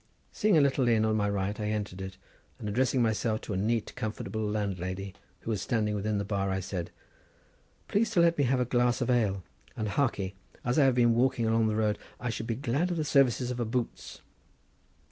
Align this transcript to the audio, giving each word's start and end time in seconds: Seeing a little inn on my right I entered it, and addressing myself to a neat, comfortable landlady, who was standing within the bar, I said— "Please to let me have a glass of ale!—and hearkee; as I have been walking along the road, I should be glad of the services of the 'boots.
Seeing 0.31 0.57
a 0.57 0.61
little 0.61 0.87
inn 0.87 1.05
on 1.05 1.15
my 1.15 1.29
right 1.29 1.59
I 1.59 1.67
entered 1.69 2.01
it, 2.01 2.17
and 2.57 2.67
addressing 2.67 3.03
myself 3.03 3.39
to 3.41 3.53
a 3.53 3.55
neat, 3.57 3.93
comfortable 3.95 4.41
landlady, 4.43 5.13
who 5.41 5.51
was 5.51 5.61
standing 5.61 5.93
within 5.93 6.17
the 6.17 6.25
bar, 6.25 6.49
I 6.49 6.59
said— 6.59 6.89
"Please 7.87 8.09
to 8.13 8.19
let 8.19 8.35
me 8.35 8.45
have 8.45 8.59
a 8.59 8.65
glass 8.65 9.01
of 9.01 9.11
ale!—and 9.11 9.89
hearkee; 9.89 10.33
as 10.65 10.79
I 10.79 10.85
have 10.85 10.95
been 10.95 11.13
walking 11.13 11.45
along 11.45 11.67
the 11.67 11.75
road, 11.75 11.99
I 12.19 12.31
should 12.31 12.47
be 12.47 12.55
glad 12.55 12.89
of 12.89 12.97
the 12.97 13.03
services 13.03 13.51
of 13.51 13.57
the 13.57 13.65
'boots. 13.67 14.21